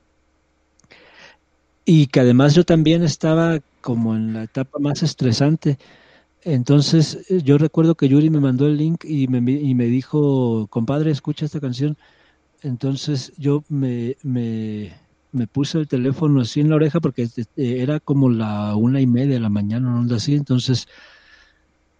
[1.85, 5.77] y que además yo también estaba como en la etapa más estresante.
[6.43, 11.11] Entonces yo recuerdo que Yuri me mandó el link y me, y me dijo, compadre,
[11.11, 11.97] escucha esta canción.
[12.61, 14.93] Entonces yo me, me,
[15.31, 19.07] me, puse el teléfono así en la oreja porque eh, era como la una y
[19.07, 20.35] media de la mañana, no así.
[20.35, 20.87] Entonces,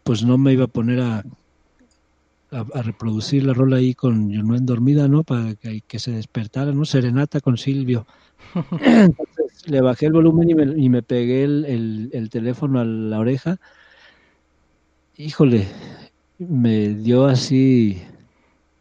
[0.04, 1.24] pues no me iba a poner a,
[2.52, 5.24] a, reproducir la rola ahí con Junuen dormida, ¿no?
[5.24, 6.86] Para que, se despertara, ¿no?
[6.86, 8.06] Serenata con Silvio.
[8.82, 13.58] Entonces le bajé el volumen y me, pegué el, teléfono a la oreja.
[15.18, 15.68] Híjole,
[16.40, 18.02] me dio así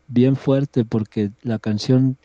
[0.08, 2.16] bien fuerte porque la canción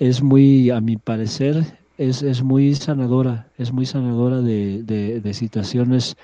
[0.00, 1.64] es muy, a mi parecer,
[1.98, 6.16] es, es muy sanadora, es muy sanadora de, de, situaciones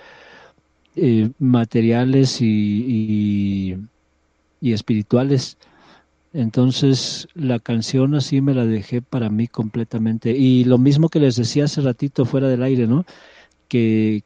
[0.97, 3.77] eh, materiales y
[4.61, 5.59] y espirituales.
[6.33, 10.33] Entonces la canción así me la dejé para mí completamente.
[10.33, 13.05] Y lo mismo que les decía hace ratito fuera del aire, ¿no?
[13.69, 14.23] Que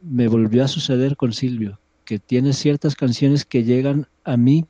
[0.00, 4.66] me volvió a suceder con Silvio, que tiene ciertas canciones que llegan a mí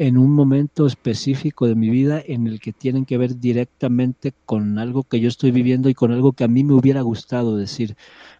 [0.00, 4.78] en un momento específico de mi vida en el que tienen que ver directamente con
[4.78, 7.96] algo que yo estoy viviendo y con algo que a mí me hubiera gustado decir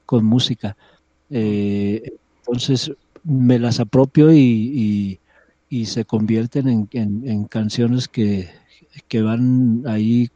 [0.06, 0.76] con música.
[1.30, 2.02] Eh,
[2.40, 2.92] entonces
[3.24, 5.20] me las apropio y
[5.70, 6.88] y se convierten en,
[7.24, 8.50] en, canciones que,
[9.06, 10.28] que, van ahí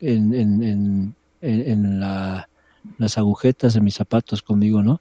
[0.00, 2.48] en, en, en la,
[2.98, 5.00] las agujetas de mis zapatos conmigo, ¿no?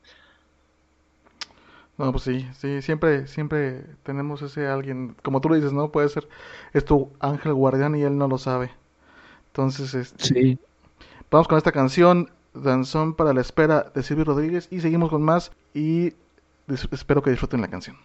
[2.01, 5.91] No, pues sí, sí, siempre, siempre tenemos ese alguien, como tú lo dices, ¿no?
[5.91, 6.27] Puede ser,
[6.73, 8.71] es tu ángel guardián y él no lo sabe.
[9.49, 10.59] Entonces, este, sí.
[11.29, 15.51] vamos con esta canción, Danzón para la espera de Silvio Rodríguez y seguimos con más
[15.75, 16.15] y
[16.67, 17.95] espero que disfruten la canción.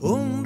[0.00, 0.42] Un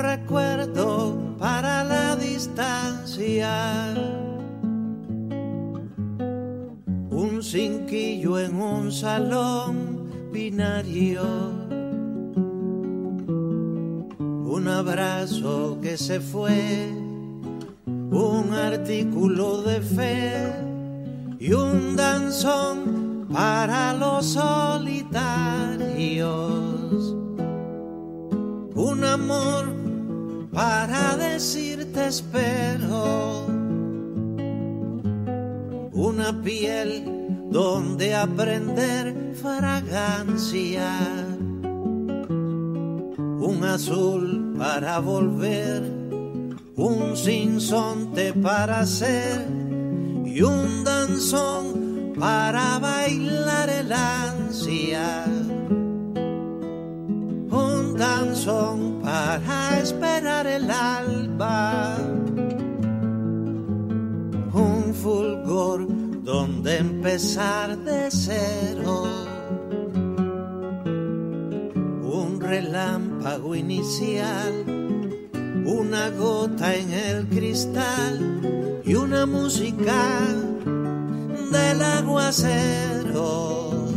[7.51, 11.25] cinquillo en un salón binario.
[14.57, 16.93] Un abrazo que se fue.
[17.87, 20.53] Un artículo de fe
[21.41, 24.77] y un danzón para los solitarios.
[28.77, 29.75] Un amor
[30.53, 33.47] para decirte espero.
[35.93, 37.20] Una piel
[37.51, 40.91] donde aprender fragancia.
[43.41, 45.83] Un azul para volver,
[46.77, 49.47] un sinsonte para ser
[50.25, 55.27] y un danzón para bailar el ansia
[58.01, 61.99] danzón para esperar el alba.
[64.53, 65.90] Un fulgor
[66.31, 69.03] donde empezar de cero.
[72.05, 74.65] Un relámpago inicial,
[75.67, 80.07] una gota en el cristal y una música
[81.51, 83.90] del aguacero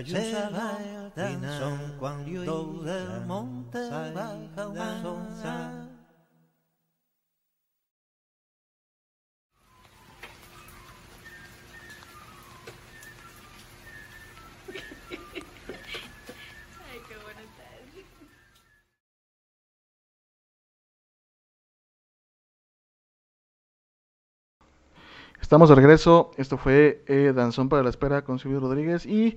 [0.00, 5.89] hay un salón binario cuando del monte baja un son
[25.50, 26.30] Estamos de regreso.
[26.36, 29.04] Esto fue eh, Danzón para la Espera con Silvio Rodríguez.
[29.04, 29.36] Y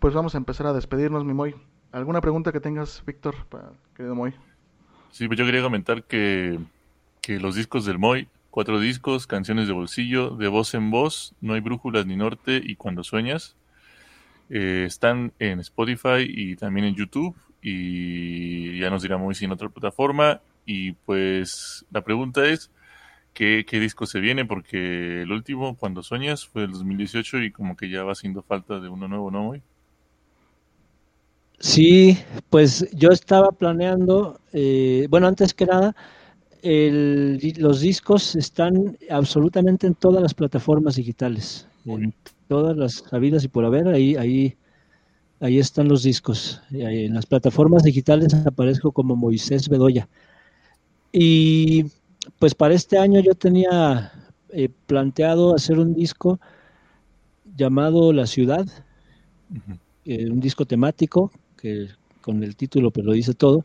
[0.00, 1.54] pues vamos a empezar a despedirnos, mi Moy.
[1.92, 3.36] ¿Alguna pregunta que tengas, Víctor,
[3.94, 4.34] querido Moy?
[5.12, 6.58] Sí, pues yo quería comentar que,
[7.20, 11.54] que los discos del Moy, cuatro discos, canciones de bolsillo, de voz en voz, No
[11.54, 13.54] hay brújulas ni norte y Cuando sueñas,
[14.50, 17.36] eh, están en Spotify y también en YouTube.
[17.62, 20.40] Y ya nos dirá Moy si en otra plataforma.
[20.66, 22.72] Y pues la pregunta es
[23.34, 27.76] qué, qué disco se viene, porque el último, cuando sueñas, fue el 2018 y como
[27.76, 29.62] que ya va haciendo falta de uno nuevo, ¿no, Moy?
[31.58, 32.18] Sí,
[32.50, 35.94] pues yo estaba planeando, eh, bueno, antes que nada,
[36.62, 42.14] el- los discos están absolutamente en todas las plataformas digitales, en
[42.48, 44.56] todas las habidas y por haber, ahí, ahí,
[45.40, 46.62] ahí están los discos.
[46.72, 50.08] En las plataformas digitales aparezco como Moisés Bedoya.
[51.12, 51.84] Y
[52.38, 54.12] pues para este año yo tenía
[54.50, 56.40] eh, planteado hacer un disco
[57.56, 58.66] llamado La Ciudad,
[60.04, 61.88] eh, un disco temático que
[62.20, 63.64] con el título pues lo dice todo.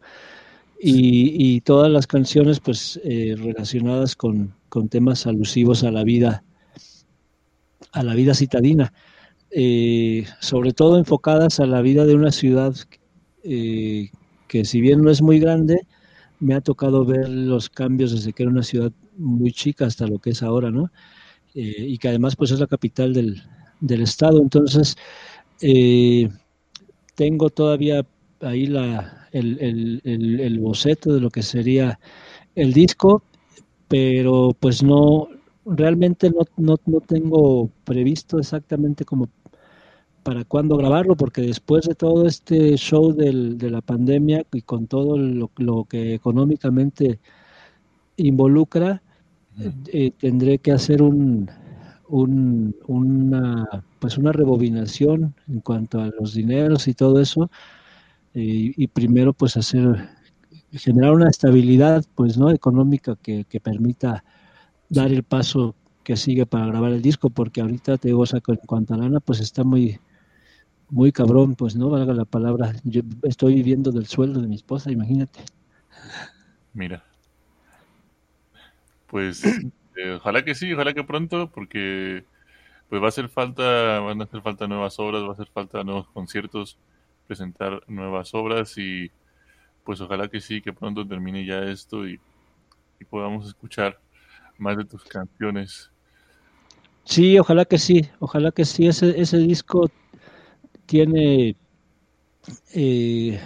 [0.80, 6.44] Y, y todas las canciones pues eh, relacionadas con, con temas alusivos a la vida
[7.94, 8.94] a la vida citadina
[9.52, 12.76] eh, sobre todo enfocadas a la vida de una ciudad
[13.44, 14.10] eh,
[14.48, 15.88] que si bien no es muy grande
[16.40, 20.20] me ha tocado ver los cambios desde que era una ciudad muy chica hasta lo
[20.20, 20.92] que es ahora no
[21.56, 23.42] Eh, y que además pues es la capital del,
[23.82, 24.42] del estado.
[24.42, 24.96] Entonces
[25.62, 26.30] eh,
[27.16, 28.06] tengo todavía
[28.42, 32.00] ahí la, el, el, el, el boceto de lo que sería
[32.56, 33.24] el disco,
[33.88, 35.30] pero pues no,
[35.66, 39.28] realmente no, no, no tengo previsto exactamente como
[40.28, 44.86] para cuándo grabarlo, porque después de todo este show del, de la pandemia y con
[44.86, 47.22] todo lo, lo que económicamente
[48.18, 49.02] involucra,
[49.88, 51.50] eh, tendré que hacer un,
[52.10, 57.50] un, una, pues una rebobinación en cuanto a los dineros y todo eso,
[58.34, 60.10] eh, y primero pues hacer,
[60.74, 64.26] generar una estabilidad pues no económica que, que permita
[64.90, 65.74] dar el paso
[66.04, 68.98] que sigue para grabar el disco, porque ahorita te digo, o sea, en cuanto a
[68.98, 69.98] lana, pues está muy,
[70.90, 72.74] muy cabrón, pues no valga la palabra.
[72.84, 75.42] Yo estoy viviendo del sueldo de mi esposa, imagínate.
[76.74, 77.04] Mira.
[79.08, 82.24] Pues eh, ojalá que sí, ojalá que pronto, porque
[82.90, 85.84] pues va a hacer falta, van a hacer falta nuevas obras, va a hacer falta
[85.84, 86.78] nuevos conciertos,
[87.28, 89.12] presentar nuevas obras y
[89.84, 92.20] pues ojalá que sí, que pronto termine ya esto y,
[93.00, 94.00] y podamos escuchar
[94.58, 95.92] más de tus canciones.
[97.04, 98.88] Sí, ojalá que sí, ojalá que sí.
[98.88, 99.90] Ese, ese disco
[100.88, 101.56] tiene
[102.74, 103.40] eh,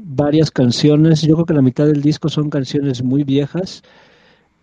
[0.00, 1.22] varias canciones.
[1.22, 3.82] Yo creo que la mitad del disco son canciones muy viejas,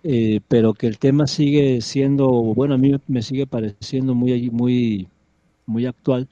[0.03, 5.07] eh, pero que el tema sigue siendo, bueno, a mí me sigue pareciendo muy, muy,
[5.67, 6.27] muy actual.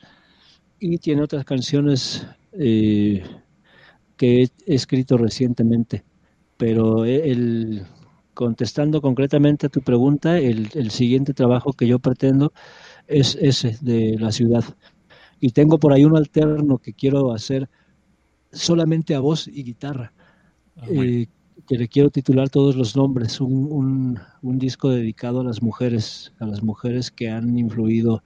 [0.80, 3.24] Y tiene otras canciones eh,
[4.18, 6.04] que he escrito recientemente.
[6.58, 7.84] Pero el,
[8.34, 12.54] contestando concretamente a tu pregunta, el, el, siguiente trabajo que yo pretendo
[13.08, 14.64] es ese de la ciudad.
[15.40, 17.70] Y tengo por ahí un alterno que quiero hacer
[18.52, 20.12] solamente a voz y guitarra,
[20.82, 21.28] Ah, eh,
[21.68, 26.34] que le quiero titular todos los nombres, un, un, un, disco dedicado a las mujeres,
[26.40, 28.24] a las mujeres que han influido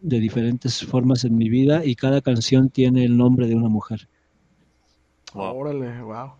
[0.00, 4.08] de diferentes formas en mi vida y cada canción tiene el nombre de una mujer.
[5.34, 5.56] Wow.
[5.56, 6.32] Órale, wow.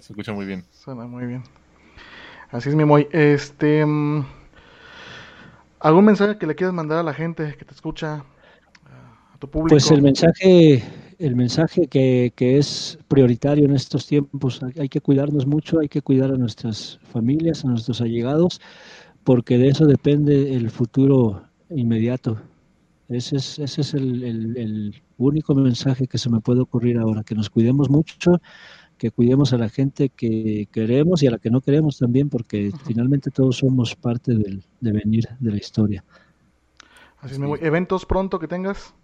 [0.00, 0.64] se escucha muy bien.
[0.72, 1.42] Suena muy bien.
[2.50, 3.06] Así es, mi Moy.
[3.12, 4.24] Este, mm,
[5.80, 8.24] ¿Algún mensaje que le quieras mandar a la gente que te escucha,
[9.40, 9.70] tu público?
[9.70, 10.84] Pues el mensaje,
[11.18, 16.02] el mensaje que, que es prioritario en estos tiempos, hay que cuidarnos mucho, hay que
[16.02, 18.60] cuidar a nuestras familias, a nuestros allegados,
[19.24, 22.40] porque de eso depende el futuro inmediato.
[23.08, 24.22] Ese es, ese es el,
[24.56, 28.40] el, único mensaje que se me puede ocurrir ahora, que nos cuidemos mucho,
[28.96, 32.70] que cuidemos a la gente que queremos y a la que no queremos también, porque
[32.86, 36.04] finalmente todos somos parte del devenir de la historia.
[37.18, 38.94] Así es, ¿Eventos pronto que tengas?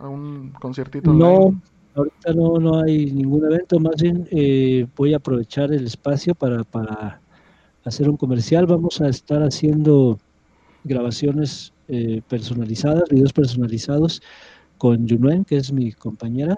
[0.00, 1.12] ¿Algún conciertito?
[1.12, 1.60] No,
[1.94, 6.62] ahorita no, no hay ningún evento, más bien eh, voy a aprovechar el espacio para,
[6.64, 7.20] para
[7.84, 8.66] hacer un comercial.
[8.66, 10.18] Vamos a estar haciendo
[10.84, 14.22] grabaciones eh, personalizadas, videos personalizados
[14.78, 16.56] con Junuen, que es mi compañera,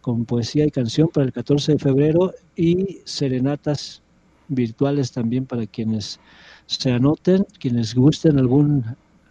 [0.00, 4.02] con poesía y canción para el 14 de febrero y serenatas
[4.48, 6.18] virtuales también para quienes
[6.66, 8.84] se anoten, quienes gusten algún,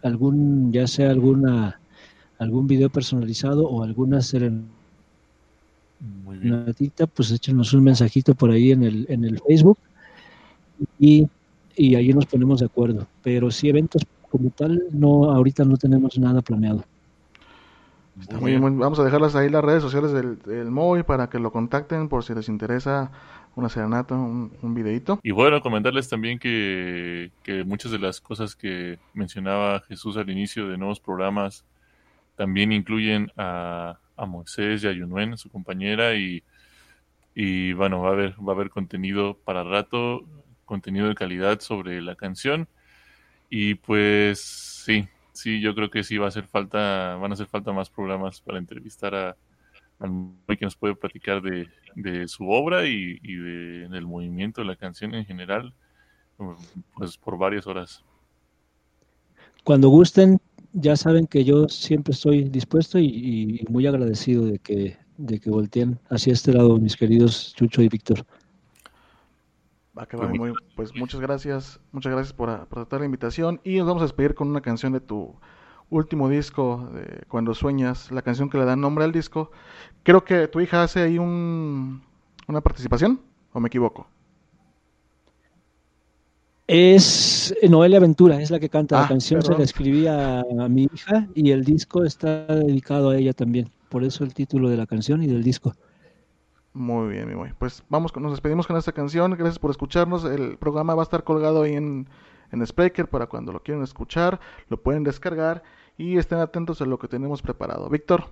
[0.03, 1.79] algún ya sea alguna
[2.39, 4.65] algún video personalizado o alguna serenatita,
[7.07, 9.77] pues échenos un mensajito por ahí en el, en el Facebook
[10.97, 11.27] y,
[11.75, 13.05] y ahí nos ponemos de acuerdo.
[13.21, 16.85] Pero sí eventos como tal, no, ahorita no tenemos nada planeado.
[18.39, 18.79] muy bien.
[18.79, 22.23] Vamos a dejarlas ahí las redes sociales del, del MOI para que lo contacten por
[22.23, 23.11] si les interesa
[23.55, 25.19] una serenata, un, un videito.
[25.23, 30.69] Y bueno, comentarles también que, que muchas de las cosas que mencionaba Jesús al inicio
[30.69, 31.65] de nuevos programas
[32.39, 36.41] también incluyen a, a Moisés y a Yunuen, su compañera, y,
[37.35, 40.23] y bueno, va a haber, va a haber contenido para rato,
[40.63, 42.69] contenido de calidad sobre la canción
[43.49, 47.47] y pues sí, sí, yo creo que sí va a hacer falta, van a hacer
[47.47, 49.35] falta más programas para entrevistar a,
[49.99, 54.67] a que nos puede platicar de, de su obra y, y de, del movimiento de
[54.67, 55.73] la canción en general,
[56.95, 58.05] pues por varias horas.
[59.65, 60.39] Cuando gusten,
[60.73, 65.49] ya saben que yo siempre estoy dispuesto y, y muy agradecido de que, de que
[65.49, 68.25] volteen hacia este lado mis queridos Chucho y Víctor.
[69.93, 74.05] Pues, muy, pues muchas gracias, muchas gracias por, aceptar la invitación y nos vamos a
[74.05, 75.35] despedir con una canción de tu
[75.89, 79.51] último disco, de Cuando Sueñas, la canción que le da nombre al disco.
[80.03, 82.01] Creo que tu hija hace ahí un,
[82.47, 83.19] una participación,
[83.51, 84.07] ¿o me equivoco?
[86.71, 88.99] Es Noelia Aventura, es la que canta.
[88.99, 93.09] la ah, canción se la escribí a, a mi hija y el disco está dedicado
[93.09, 93.71] a ella también.
[93.89, 95.73] Por eso el título de la canción y del disco.
[96.73, 97.53] Muy bien, mi muy.
[97.57, 99.31] Pues vamos, nos despedimos con esta canción.
[99.31, 100.25] Gracias por escucharnos.
[100.25, 102.07] El programa va a estar colgado ahí en,
[102.51, 105.63] en Spreaker para cuando lo quieran escuchar, lo pueden descargar
[105.97, 107.89] y estén atentos a lo que tenemos preparado.
[107.89, 108.25] Víctor.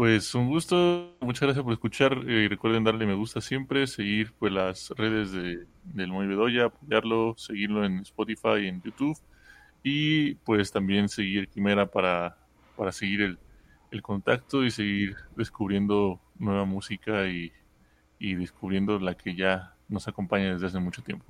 [0.00, 4.50] Pues un gusto, muchas gracias por escuchar y recuerden darle me gusta siempre, seguir pues
[4.50, 9.18] las redes de, del Muy Bedoya, apoyarlo, seguirlo en Spotify en YouTube
[9.82, 12.38] y pues también seguir Quimera para,
[12.78, 13.38] para seguir el,
[13.90, 17.52] el contacto y seguir descubriendo nueva música y,
[18.18, 21.26] y descubriendo la que ya nos acompaña desde hace mucho tiempo.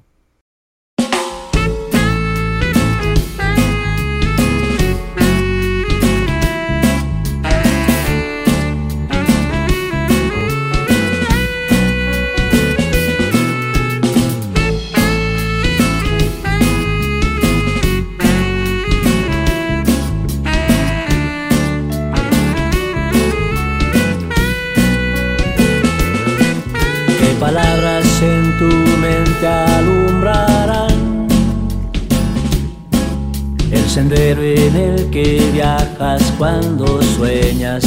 [35.11, 37.85] Que viajas cuando sueñas.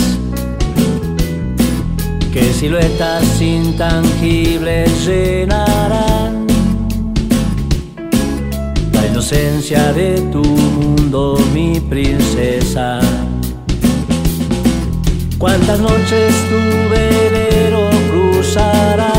[2.32, 6.48] Que siluetas intangibles llenarán
[8.92, 13.00] la inocencia de tu mundo, mi princesa.
[15.38, 19.14] Cuántas noches tu velero cruzará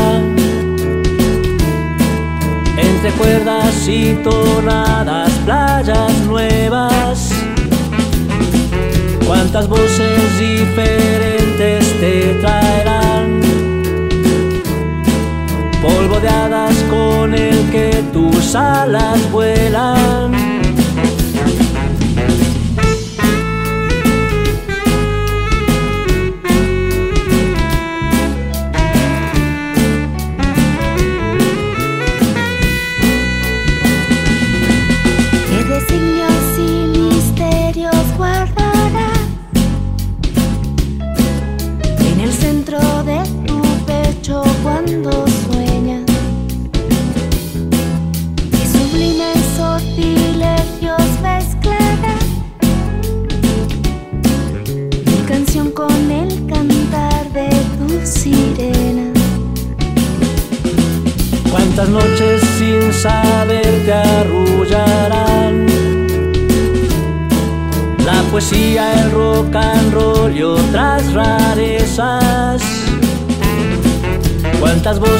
[3.11, 7.24] cuerdas y tonadas, playas nuevas.
[9.55, 13.39] Cuántas voces diferentes te traerán.
[15.81, 20.34] Polvo de hadas con el que tus alas vuelan.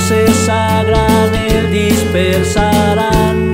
[0.07, 3.51] Voces a granel dispersarán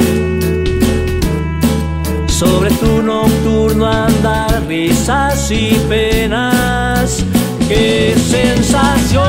[2.27, 7.23] sobre tu nocturno andar, risas y penas.
[7.69, 9.23] Qué sensaciones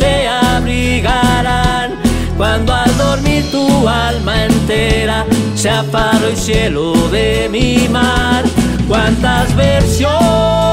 [0.00, 1.92] te abrigarán
[2.36, 5.24] cuando al dormir tu alma entera
[5.54, 8.42] se aparo el cielo de mi mar.
[8.88, 10.65] Cuántas versiones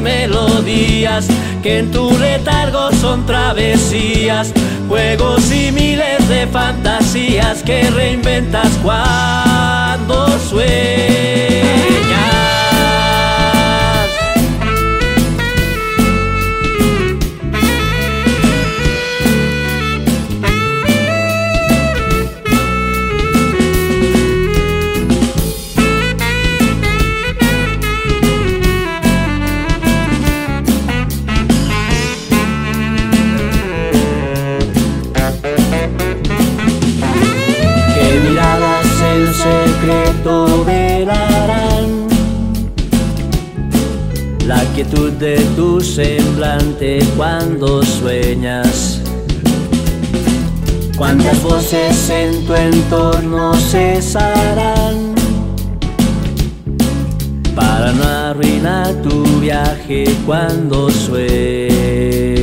[0.00, 1.26] melodías
[1.62, 4.52] que en tu letargo son travesías,
[4.88, 12.17] juegos y miles de fantasías que reinventas cuando sueñas.
[45.18, 49.00] De tu semblante cuando sueñas.
[50.96, 55.14] Cuántas voces en tu entorno cesarán
[57.56, 62.37] para no arruinar tu viaje cuando sueñas.